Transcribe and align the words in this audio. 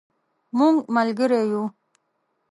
مونږ 0.57 0.75
ملګری 0.95 1.41
یو 1.51 1.63